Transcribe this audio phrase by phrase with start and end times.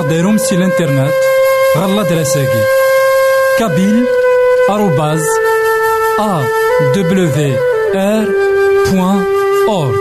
[0.00, 1.14] غديرهم سي الانترنت
[1.76, 2.62] غالا دراساكي
[3.58, 4.06] كابيل
[4.70, 5.22] آروباز
[6.20, 6.42] أ
[6.96, 7.56] دبليو
[7.94, 8.28] آر
[8.90, 9.24] بوان
[9.68, 10.00] أورك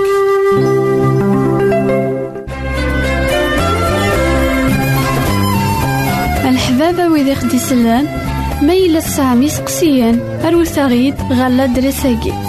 [6.45, 8.08] الحبابة ويدي خدي سلان
[8.62, 12.48] ميلة سامي سقسيان أروساغيد غالا دراساكي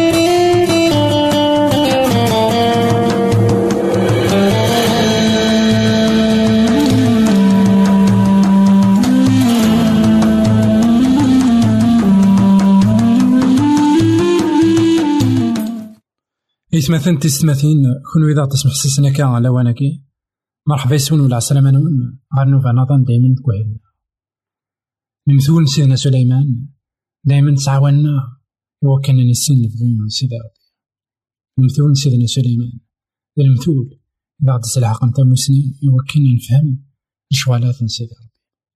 [16.73, 17.83] إثمثن تستمثين
[18.13, 20.03] كون إذا تسمح سيسنا كا على وانكي.
[20.67, 22.19] مرحبا يسون ولا عسلامة نون.
[22.37, 23.79] غار نوفا نظن دايما كوهيل
[25.27, 26.67] نمثول سيدنا سليمان.
[27.25, 28.37] دايما تعاوننا
[28.83, 30.61] وكان نسين نفضي سيدي ربي
[31.59, 32.79] نمثول سيدنا سليمان.
[33.39, 33.99] المثول
[34.43, 36.85] إذا غدت العقل نتا مسنين يوكلنا نفهم.
[37.31, 38.31] الشوالات سيدي ربي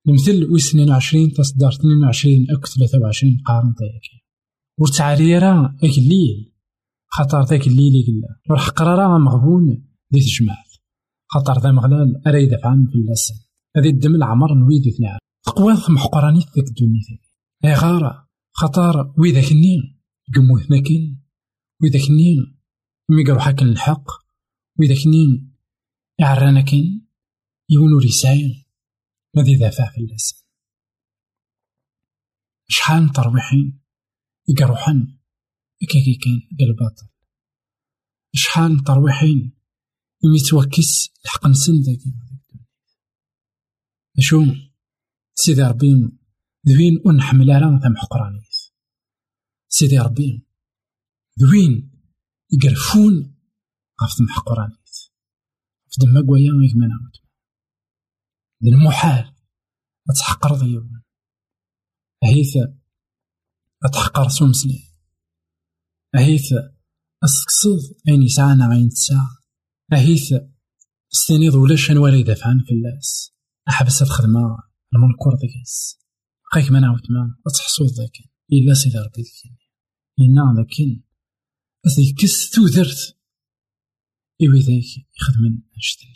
[0.08, 4.26] المثل وسنين وعشرين تصدر اثنين وعشرين أك ثلاثة وعشرين قارن تايكي.
[4.80, 6.55] ورتعالي راه الليل
[7.08, 10.76] خاطر ذاك الليل قلا روح قرارا مغبون دي تجمعات
[11.28, 13.38] خاطر ذا مغلال أرا يدافع عن في اللسان.
[13.78, 17.02] هذه الدم العمر نويد اثنين قوات محقراني ذاك الدنيا
[17.66, 18.30] اي غارة.
[18.52, 20.02] خاطر ويذاك النين
[20.36, 21.24] قموه ماكين
[21.82, 22.60] ويذاك النين
[23.10, 24.12] مي قالوا حاكن الحق.
[24.80, 25.56] ويذاك النين
[26.20, 27.08] يعرانا كين.
[27.70, 28.66] يونو ريساين
[29.36, 30.40] ماذا دافع في اللسان.
[32.68, 33.82] شحال ترويحين؟
[34.50, 35.15] يقروحن
[35.80, 37.08] كي كان قال الباطل.
[38.36, 39.58] شحال ترويحين
[40.36, 42.14] يتوكس الحق نسن داكي
[44.20, 44.46] شو؟
[45.36, 45.88] سيدي ربي
[46.68, 48.56] ذوين ونحمل راه ثم حقرانيت
[49.68, 50.48] سيدي ربي
[51.40, 51.92] ذوين
[52.54, 53.38] يقرفون
[54.04, 54.90] غف ثم حقرانيت
[55.90, 57.16] في دما قويا غيك ما نعود
[58.64, 59.36] المحال
[60.10, 61.02] أتحقر ضيوان.
[62.24, 62.58] هيث
[63.84, 64.95] أتحقر سومسلي
[66.16, 66.54] أهيث
[67.24, 69.28] أسكسوض أين يسعانا غين تسا
[69.94, 70.34] أهيث
[71.14, 73.32] استنيض ولاش نوالي دافعان فلاس
[73.70, 74.58] أحبس الخدمة
[74.96, 76.06] المنكور ذكاس
[76.54, 78.18] قايك ما نعاود ما أتحصوض ذاك.
[78.54, 79.60] إلا سيدي ربي ذاك.
[80.20, 81.04] إنا ذاك.
[81.88, 83.18] أذيكس تودرت
[84.42, 85.06] إوي ذاك.
[85.22, 86.16] يخدمن أشتني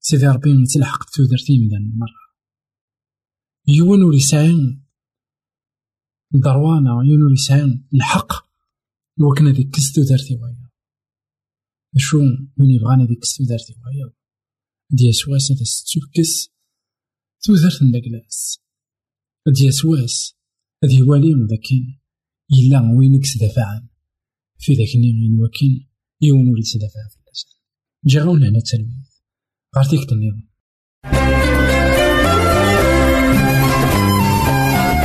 [0.00, 2.28] سيدي ربي نتلحق تودرتي من مرة
[3.66, 4.86] يون وليسعين
[6.36, 8.47] ضروانا يون وليسعين الحق.
[9.20, 10.68] وكان هذيك كستو دارتي ويا
[11.96, 12.18] شو
[12.56, 14.12] من يبغانا هذيك كستو دارتي ويا
[14.90, 16.48] ديا سواس هذا ستوكس
[17.42, 18.60] تودرت نداكلاس
[19.48, 20.34] ديا سواس
[20.82, 21.68] والي ذاك
[22.52, 23.88] إلا وينك سدافعان.
[24.58, 25.88] في ذاك النيم وكين
[26.22, 27.50] يون ولي سدافع في اللسان
[28.06, 29.08] جا هنا التلميذ
[29.76, 30.48] غارتيك النظام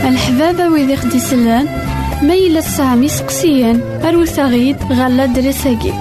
[0.08, 1.93] الحبابة ويدي خدي سلان.
[2.28, 5.94] ما سامي سقسيان أروت غيد غالا دريساكي.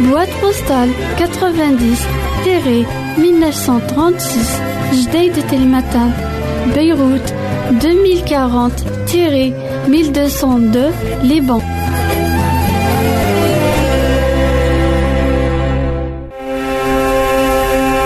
[0.00, 1.96] بواد بوستال 90
[2.44, 2.86] تيري
[3.18, 6.12] 1936 جديد تلمتان
[6.74, 7.34] بيروت
[7.70, 8.72] 2040
[9.06, 9.54] تيري
[9.88, 10.92] 1202
[11.22, 11.62] لبنان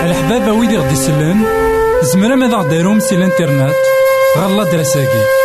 [0.05, 1.45] الحبابة ويدي غدي يسلن
[2.03, 3.75] زمرا ماذا غديرهم سي الانترنت
[4.39, 5.42] غالا دراساكي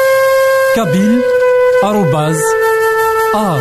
[0.78, 1.08] Kaby
[1.82, 2.46] arrobase
[3.34, 3.58] a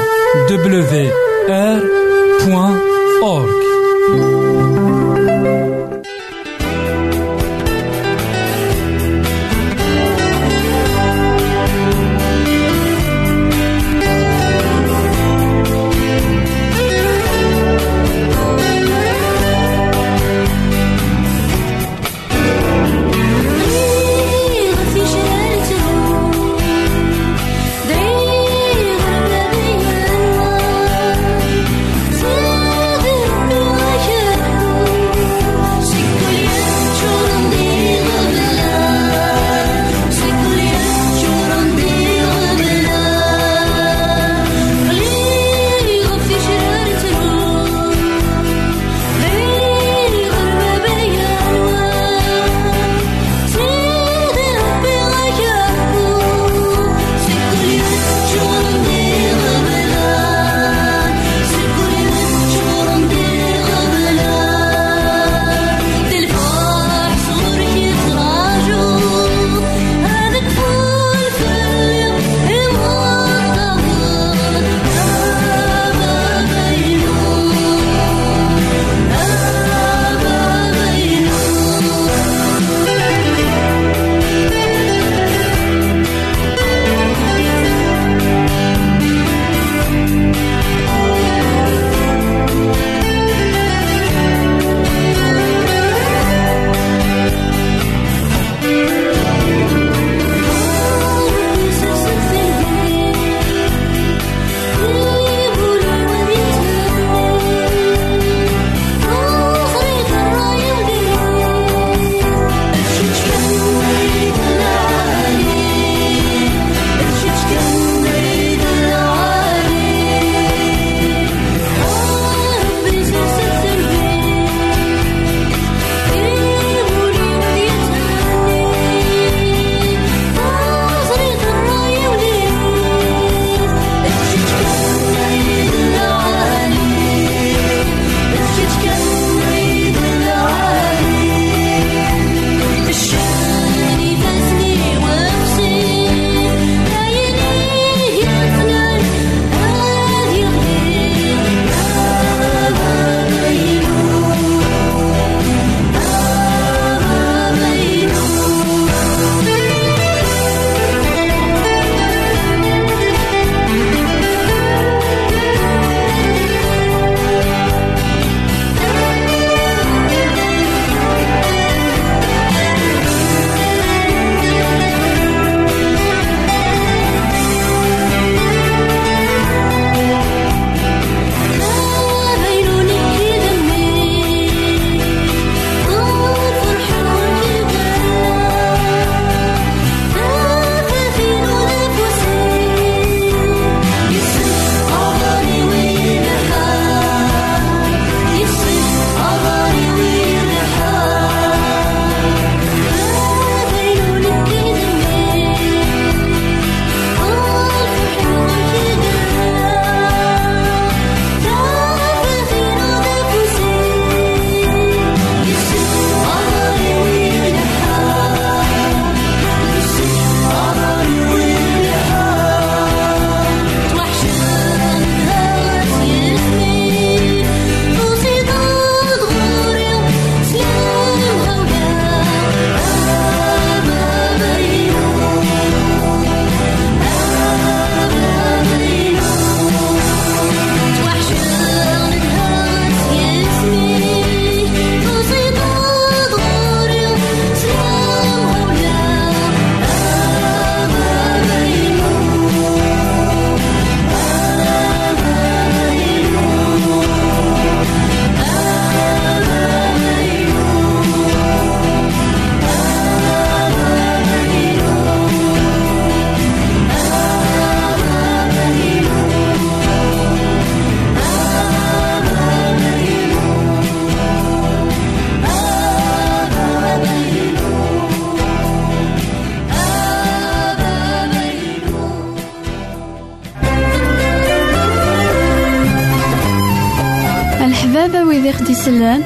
[288.57, 289.23] awr.org يسلان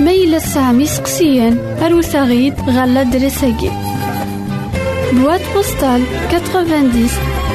[0.00, 3.70] ما يلا تسعام يسقسيان أروساغيد غالا دريساكي.
[5.12, 7.08] بواد بوستال 90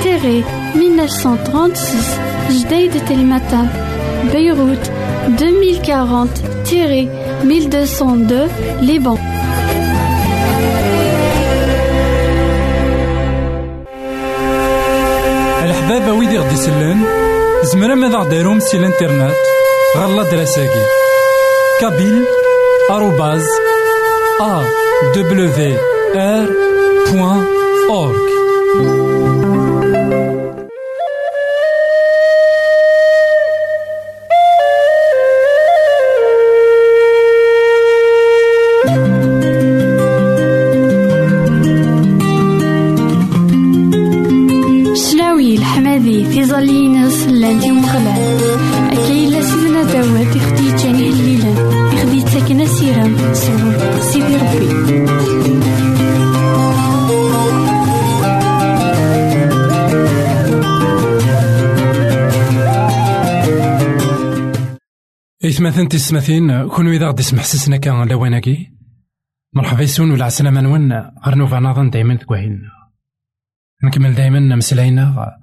[0.03, 0.43] تيري
[0.75, 3.67] 1936 جديد تلمتان
[4.31, 4.91] بيروت
[5.41, 6.29] 2040
[6.69, 7.09] تيري
[7.43, 8.49] 1202
[8.81, 9.17] ليبان.
[15.63, 17.05] الحبابة ويدي غدي يسلن
[17.63, 19.35] زمرا ماذا غديرهم سي الانترنت
[19.97, 21.02] غالا دراساكي
[21.81, 22.25] كابيل
[45.63, 48.17] الحمادي في ظلينس لانتي مغلان
[48.91, 51.58] أكي لا سيدنا داوود يخدي جاني الليلان
[51.93, 54.01] يخدي تاكنا سيرام سرور.
[54.01, 54.67] سيدي ربي.
[65.46, 68.72] إثماثن تسمثين كونو إذا غدي يسمح سسنا كان لواناكي.
[69.55, 70.93] مرحبا يسون ولا عسلامة نون
[71.25, 72.58] غير نوفا نظن دايما تكوهينا
[73.84, 75.42] نكمل دايما مسلاينا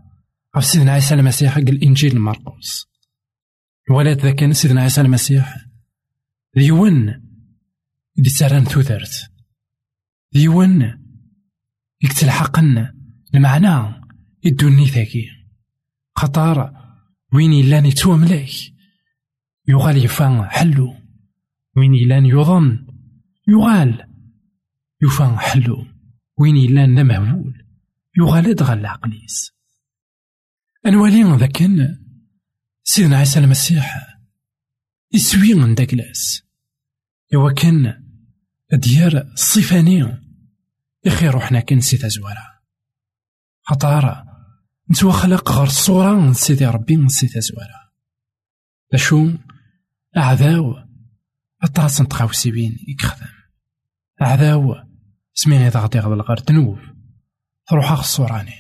[0.57, 2.87] غف سيدنا عيسى المسيح حق الإنجيل مرقس.
[3.90, 5.57] الولاد ذا كان سيدنا عيسى المسيح؟
[6.57, 7.07] ديون
[8.16, 9.33] دي تسران ثوثرت
[10.33, 11.00] ديون
[12.02, 12.88] يكتلحقن
[13.35, 14.02] المعنى
[14.45, 15.26] يدوني ثاكي
[16.16, 16.80] خطار
[17.33, 18.50] وين يلان يتوى ملاك.
[19.69, 20.97] يغال يفان حلو.
[21.76, 22.87] وين يلان يظن
[23.49, 24.07] يغال
[25.02, 25.87] يفان حلو.
[26.38, 27.66] وين يلان ذا مهبول.
[28.19, 29.52] يغال دغال العقليس.
[30.87, 31.99] أنوالي ذاكن
[32.84, 34.18] سيدنا عيسى المسيح
[35.12, 36.42] يسوي من داكلاس
[37.32, 38.04] يوا كان
[38.72, 40.18] ديار الصفاني
[41.04, 42.60] يخي روحنا كن سي تزوارا
[43.62, 44.25] خطارة
[44.90, 47.90] نتوا خلق غير الصورة من سيدي ربي من سي تزوارا
[48.92, 49.30] لشو
[50.16, 50.75] أعداو
[51.62, 53.32] أطاس نتخاوسي بين يكخدم
[54.22, 54.75] أعداو
[55.34, 56.80] سميني غادي غدا الغار تنوف.
[57.66, 58.54] تروح غا الصوراني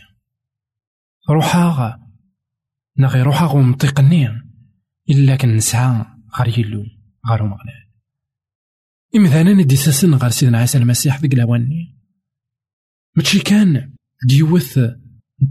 [3.00, 4.28] غا نغي روحا غو منطقني
[5.10, 6.04] إلا كان نسعى
[6.38, 6.84] غار يلو
[7.30, 7.90] غارو مغلال
[9.16, 11.98] إمثالا ندي ساسن غار سيدنا عيسى المسيح ذيك لواني
[13.16, 13.94] ماشي كان
[14.28, 14.78] ديوث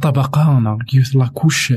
[0.01, 1.71] طبقة نا ديوث لاكوش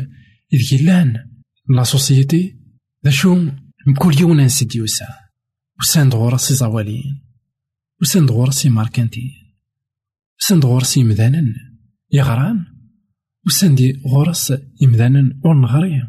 [0.53, 1.31] إذ يلان
[1.69, 2.57] لا سوسيتي
[3.05, 3.49] ذا شو
[3.99, 5.07] كل يوم نسيت يوسا
[5.81, 7.23] وسان دغورا سي زوالين
[8.01, 9.33] وسان دغورا سي ماركانتين
[10.41, 11.43] وسان دغورا سي مذانا
[12.13, 12.72] يغران
[13.47, 16.03] وسان دي غورس يمذانا ونغري.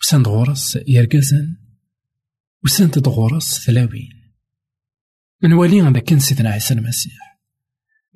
[0.00, 1.56] وسان غورس يرقزن.
[2.64, 4.10] وسان غورس ثلاوين.
[5.42, 7.32] من والي هذا كان سيدنا عيسى المسيح.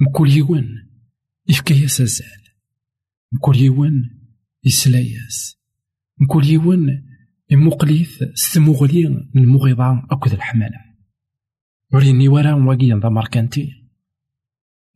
[0.00, 0.88] مكل يوان
[1.48, 2.42] يفكياس الزال
[3.32, 4.10] مكل يوان
[4.64, 5.58] يسلاياس
[6.18, 7.04] مكل يوان
[7.50, 10.78] يمقليث ستمغلي المغيضة أكد الحمالة
[11.92, 13.72] وريني ورا واقيا ذا ماركانتي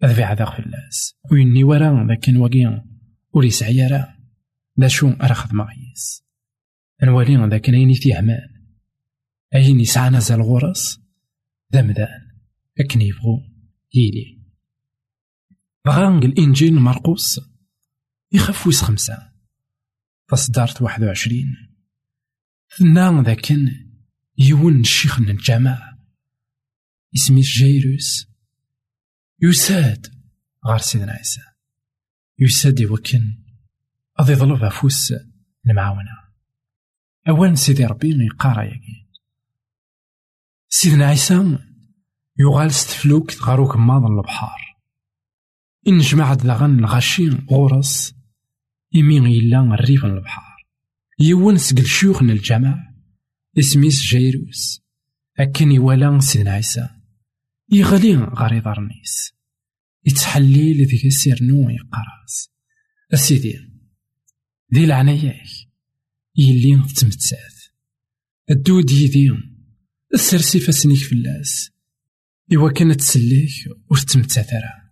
[0.04, 2.89] أذبي في اللاس ويني ورا لكن واقيا
[3.32, 4.16] ور يسعي راه
[4.76, 6.24] دا شو راه خدمة غيس
[7.02, 8.60] نوالي ذاك أين فيه عمان
[9.54, 11.00] أين يسعى نزل غرس.
[11.72, 12.30] ذا مذان
[12.80, 13.42] أكن يبغو
[13.94, 14.42] يلي.
[15.84, 17.40] بغا الإنجيل مرقوس.
[18.32, 19.32] يخف ويس خمسة.
[20.28, 21.56] فصدرت واحد وعشرين.
[22.78, 23.90] ثنا ذاكن
[24.38, 25.98] يون الشيخ من الجامع
[27.14, 28.26] اسمي جيروس.
[29.42, 30.06] يساد
[30.66, 31.49] غار سيدنا عيسى.
[32.40, 33.38] يساد يوكن
[34.20, 35.14] غادي يظلف عفوس
[35.66, 36.20] المعاونة
[37.28, 39.06] أولا سيدي ربي يقارا ياكي
[40.68, 41.58] سيدنا عيسى
[42.38, 44.60] يغال ستفلوك غاروك ماض البحار.
[45.88, 48.14] إن جمعت داغن الغشي غورس
[48.96, 50.56] إمين إلا الريف البحار.
[51.18, 52.94] يون سقل شيوخ الجماع
[53.58, 54.82] إسميس جيروس.
[55.38, 56.88] أكن يوالا سيدنا عيسى.
[57.72, 59.32] يغلي غاري دارنيس
[60.06, 62.50] يتحليل ذيك السير نو يقراس
[63.14, 63.58] أسيدي
[64.74, 65.48] ذي العناياك
[66.36, 67.60] يلي تمتسات
[68.50, 69.30] الدود يدي
[70.14, 71.70] السرسي فاسنيك فلاس.
[72.54, 73.50] إوا كانت تسليك
[73.90, 74.90] وتتمتات راه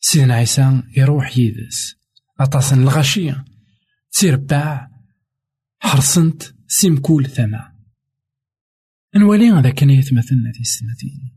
[0.00, 1.96] سيدنا عيسى يروح يدس.
[2.40, 3.44] أطاسن الغشية
[4.12, 4.88] تيربع
[5.78, 7.78] حرصنت سيمكول ثما.
[9.16, 11.32] نولي هذا كان يتمثلنا في السنتين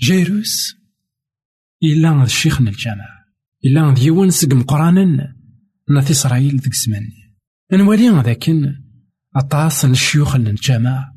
[0.00, 0.75] جيروس
[1.82, 3.04] إلا الشيخ من الجامع
[3.64, 5.36] إلا ديوان سق مقرانا
[5.90, 7.08] ناث إسرائيل ذيك الزمان.
[7.72, 8.74] نوالي ذاكن
[9.36, 11.14] أطاس الشيوخ الجماعة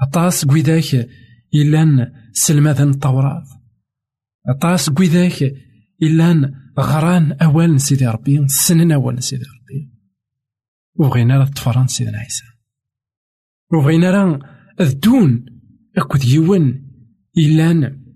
[0.00, 1.08] أطاس قويداك
[1.54, 3.44] إلان سلماذا التوراة
[4.48, 5.54] أطاس قويداك
[6.02, 9.92] إلان غران أوال سيدي ربي سنن أوال سيدي ربي.
[10.94, 12.44] وبغينا راه تفران سيدنا عيسى.
[13.72, 14.40] وبغينا راه
[14.80, 15.44] الدون
[15.96, 16.90] أكد يون
[17.38, 18.07] إلان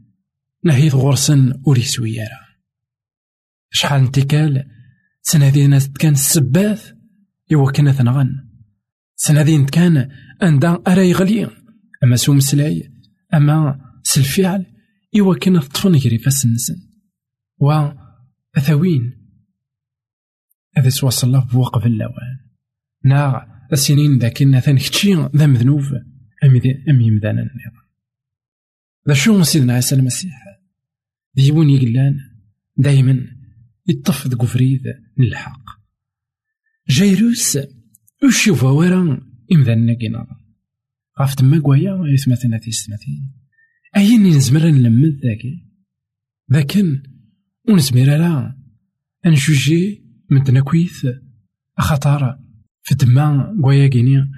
[0.64, 2.46] نهيد غرسن أوريسوي راه
[3.70, 4.64] شحال انتكال
[5.22, 6.92] سنادينا كان السباث
[7.52, 8.48] إوا كنا ثنغن
[9.16, 10.10] سنادين كان
[10.42, 11.50] أندا أرا يغلي.
[12.04, 12.92] أما سو مسلاي
[13.34, 14.66] أما سالفعل
[15.20, 16.76] إوا كنا طفن فاس النسن
[17.58, 17.88] و
[18.56, 19.12] أثاوين.
[20.76, 22.38] هذا سوا الله بوقف اللوان.
[23.04, 25.82] نا السنين ذاك ثان كتشي ذا مذنوب.
[26.90, 27.82] أم يمدانا النظام
[29.08, 30.51] ذا شو سيدنا عيسى المسيح
[31.34, 32.18] ديون يقلان
[32.76, 33.26] دايما
[33.88, 34.82] يطف ذا فريد
[35.18, 35.62] للحق.
[36.90, 37.58] جيروس
[38.46, 39.20] يوفا ورا
[39.52, 40.26] إمذانا كينا
[41.20, 43.32] غاف تما كوايا يثمثنا تيستمثين
[43.96, 45.66] أين نزمر نلمد ذاكي
[46.52, 47.02] ذاكن
[47.68, 48.56] ونزمر لا.
[49.26, 51.06] أنجوجي من تناكويث
[51.78, 52.40] خطارة
[52.82, 54.30] في دما كوايا كيني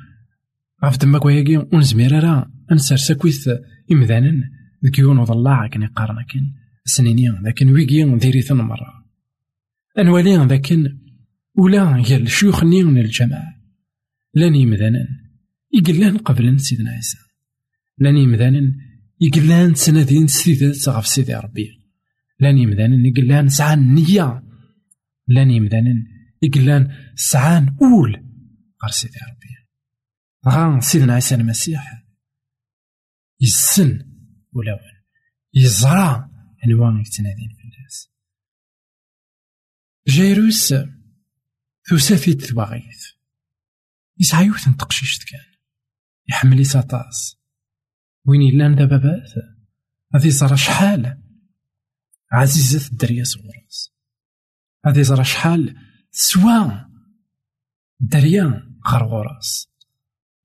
[0.84, 2.50] غاف دما كوايا كي ونزمر لا.
[2.72, 3.48] أنسر ساكويث
[3.92, 4.50] إمذانا
[5.24, 6.26] ضلاع كني قارنا
[6.84, 9.04] كن سنينيا لكن ويكي ديري مرة.
[9.98, 10.98] أنوالي ذاكن
[11.54, 13.54] ولا هي الشيوخ من الجماعة.
[14.34, 15.08] لاني يمذانا
[15.72, 17.18] يقلان قبل سيدنا عيسى.
[17.98, 18.74] لاني يمذانا
[19.20, 21.70] يقلان سنادين سيدات غف سيدي ربي.
[22.40, 24.42] لاني يمذانا يقلان سعان نية.
[25.28, 25.94] لاني يمذانا
[26.42, 28.12] يقلان سعان أول
[28.82, 29.54] غير سيدي ربي.
[30.46, 32.04] غا سيدنا عيسى المسيح.
[33.40, 33.98] يسن
[34.52, 34.78] ولا
[35.54, 36.33] يزرع
[36.64, 38.10] عنوان يتنادين في الناس
[40.08, 40.74] جيروس
[41.88, 43.04] ثوسافي تواغيث
[44.20, 45.54] يسعى يوث تقشيشت كان
[46.28, 47.36] يحمل يساطاس
[48.24, 49.32] وين يلان دابا بات
[50.14, 51.22] هذي زرا شحال
[52.32, 53.94] عزيزة الدريا صغورس
[54.86, 55.76] هذي زرا شحال
[56.10, 56.84] سوا
[58.00, 59.68] الدريا غرغوراس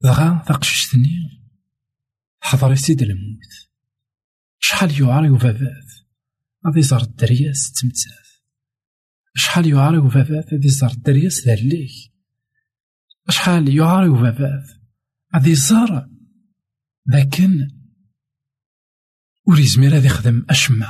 [0.01, 1.43] دغا تقشيشتني
[2.41, 3.69] حضر سيد الموت
[4.59, 5.98] شحال يعاري وفافات
[6.65, 8.29] هذي زر الدريا ستمتسات
[9.35, 11.91] شحال يعاري وفافات هذي زر الدريا ذليك
[13.29, 14.79] شحال يعاري وفافات
[15.35, 16.09] غادي يزار
[17.05, 17.67] لكن
[19.47, 20.89] ور يزمر هذا يخدم أشما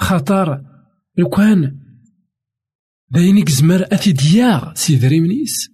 [0.00, 0.64] خاطر
[1.18, 1.80] لو كان
[3.10, 5.70] داين يزمر أثي دياغ سيد ريمنيس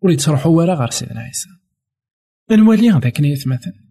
[0.00, 1.48] ور يتروحو ورا غير سيدنا عيسى.
[2.50, 3.89] نوالي ذاك نيت مثلا.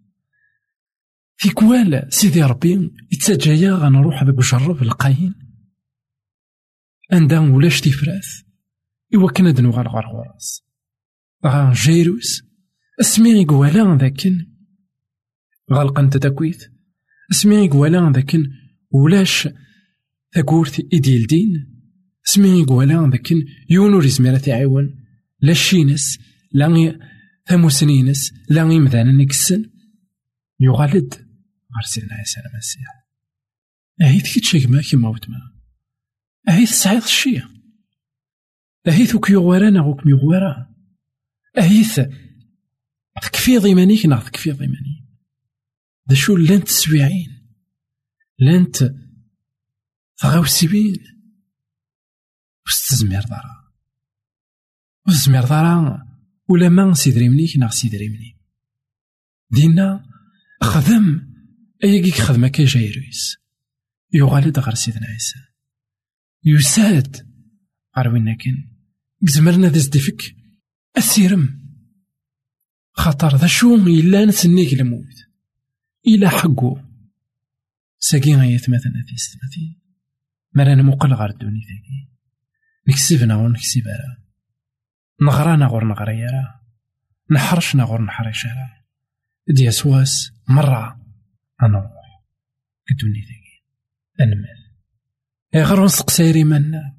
[1.42, 5.34] في كوال سيدي ربي يتسجايا غنروح هذاك وجرب القاين
[7.12, 8.44] عندها ولاش تيفراس
[9.14, 10.62] إوا كنا دنو غار غراس.
[11.46, 12.42] غا جيروس
[13.00, 14.46] أسمي يقوالا ذاكن.
[15.72, 16.72] غلقا تتكويت
[17.30, 18.50] أسمي يقوالا ذاكن.
[18.90, 19.48] ولاش
[20.32, 21.82] تاكورت إديل دين
[22.28, 23.44] أسمي يقوالا ذاكن.
[23.70, 25.04] يونو ريزميرا تعاون
[25.40, 26.18] لا شينس
[26.52, 26.98] لا
[27.48, 29.70] ثموسنينس لا يمذانا نكسن
[30.60, 31.29] يغالد.
[31.76, 33.06] غير سيدنا عيسى المسيح
[34.02, 35.52] أهيت كي تشيك كيما وتما
[36.48, 37.44] أهيت تسعيد الشيء
[38.88, 40.74] أهيت وكيو ورانا وكميو ورا
[41.58, 42.00] أهيث
[43.22, 45.04] تكفيض إيمانيك ناغ تكفيض إيمانيك
[46.06, 47.40] دا شو لانت تسويعين
[48.38, 48.94] لانت
[50.16, 50.96] تغاوسيبين
[52.66, 53.72] وستزمير دارا
[55.08, 56.06] وستزمير دارا
[56.48, 58.36] ولا ما سيدري منيك ناغ سيدري مني
[59.50, 60.04] دينا
[60.62, 61.29] خدم
[61.84, 63.36] أياكيك خدمة كي جايرويس
[64.12, 65.38] يغالد غير سيدنا عيسى
[66.44, 67.28] يساد
[67.96, 68.68] غير وين كان
[69.22, 70.36] زمرنا ديك
[70.98, 71.60] أسيرم
[72.92, 75.16] خاطر ذا شو إلا نسنيك الموت
[76.06, 76.78] إلا حقو
[77.98, 79.80] ساقي غاية مثلا في ستمثين
[80.54, 82.08] مرانا مقل غار الدوني ثاقي
[82.88, 84.16] نكسبنا غور نكسب راه
[85.20, 86.60] نغرانا غور نغري راه
[87.30, 88.84] نحرشنا غور نحرش راه
[89.48, 90.99] دي سواس مرة
[91.62, 91.92] أنروح
[92.90, 93.62] الدوني ثاقي
[94.20, 94.70] أنمل
[95.54, 96.96] غير نسقسي منا.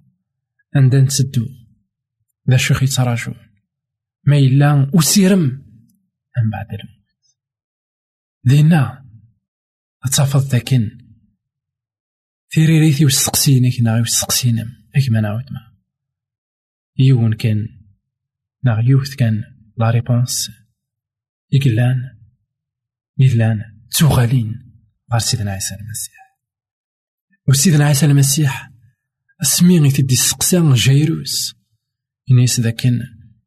[0.76, 1.47] عندنا نسدو.
[2.50, 3.38] ذا شيخ يتراجعون.
[4.24, 5.41] ما إلا وسيرم
[6.38, 7.38] من بعد الموت.
[8.43, 9.06] دينا
[10.04, 10.97] أتفض ذاكن.
[12.58, 15.78] ريثي وستقسينك نا وستقسينم أكما نعاود ما
[16.97, 17.67] يون كان.
[18.63, 19.43] نا يوث كان.
[19.78, 20.52] لا ريبونس.
[21.52, 22.17] يقلان
[23.17, 24.73] يقلان تغالين
[25.12, 26.38] غير سيدنا عيسى المسيح.
[27.47, 28.71] وسيدنا عيسى المسيح
[29.41, 31.56] اسمي تدي السقسا جيروس
[32.32, 32.99] إنيس ذاكن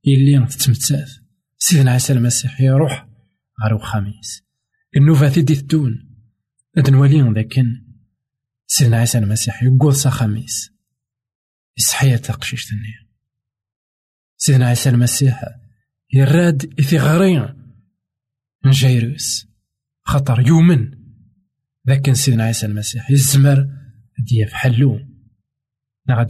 [0.04, 1.12] يلي تتمتاث
[1.58, 3.08] سيدنا عيسى المسيح يروح
[3.62, 4.42] غارو خميس
[4.96, 6.10] النوفا تيدي تدون.
[6.76, 7.84] هاد نولي ذاكن
[8.66, 10.70] سيدنا عيسى المسيح يقول خميس.
[11.78, 13.08] يصحي تقشيش تنيا
[14.36, 15.44] سيدنا عيسى المسيح
[16.12, 17.42] يراد إثغارين
[18.64, 19.46] من جيروس
[20.04, 20.90] خطر يومن.
[21.88, 23.68] ذاك سيدنا عيسى المسيح يزمر
[24.18, 25.00] دياف حلو.
[26.08, 26.28] نا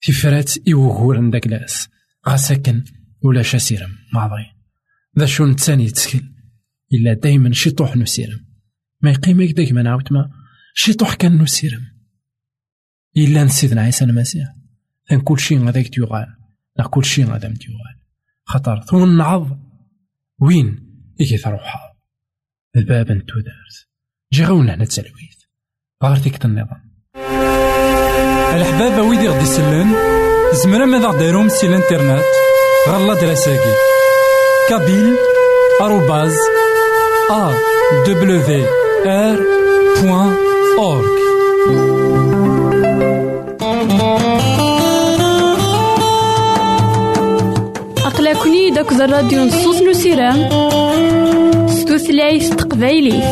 [0.00, 1.88] في فرات إيوغور داك لاس.
[2.28, 2.84] غاساكن
[3.22, 4.44] ولا شاسيرم ماضي
[5.18, 6.22] ذا شو نتساني يتسكل.
[6.92, 8.46] إلا دايما شي طوح نسيرم
[9.02, 10.30] ما يقيم داك ما نعاود ما
[10.74, 11.82] شي طوح كان نسيرم
[13.16, 14.46] إلا نسيدنا عيسى المسيح.
[15.08, 16.36] ثان كل شي غاداك تيوغال.
[16.78, 17.96] لا كل شي غادا متيوغال
[18.44, 19.60] خطر ثم نعض
[20.38, 20.86] وين؟
[21.20, 21.85] إيكي تروحها
[22.76, 23.76] الباب انتو دارت
[24.32, 25.40] جي غاونا هنا تسلويت
[26.04, 26.90] غير تيكت النظام
[28.54, 29.94] الحباب ويدي غدي يسلن
[30.52, 32.24] زمرا ماذا دايروم سي الانترنت.
[32.88, 33.74] غالا دراساكي
[34.68, 35.16] كابيل.
[35.80, 36.36] آروباز.
[37.30, 37.52] أ
[38.06, 38.66] دبليو
[39.06, 39.38] آر
[40.02, 40.36] بوان
[40.78, 41.16] أورك
[48.06, 50.48] أقلكني داك الراديو نصوص نسيرام
[51.98, 53.22] تتلايس تقبيلي